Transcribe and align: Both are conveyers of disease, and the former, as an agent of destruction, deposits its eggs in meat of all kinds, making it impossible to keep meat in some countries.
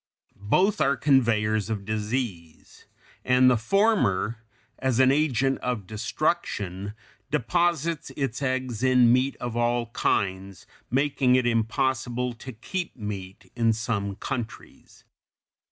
Both 0.35 0.81
are 0.81 0.97
conveyers 0.97 1.69
of 1.69 1.85
disease, 1.85 2.87
and 3.23 3.51
the 3.51 3.55
former, 3.55 4.39
as 4.79 4.99
an 4.99 5.11
agent 5.11 5.59
of 5.59 5.85
destruction, 5.85 6.95
deposits 7.29 8.11
its 8.17 8.41
eggs 8.41 8.81
in 8.81 9.13
meat 9.13 9.35
of 9.35 9.55
all 9.55 9.91
kinds, 9.91 10.65
making 10.89 11.35
it 11.35 11.45
impossible 11.45 12.33
to 12.33 12.51
keep 12.51 12.95
meat 12.97 13.51
in 13.55 13.73
some 13.73 14.15
countries. 14.15 15.03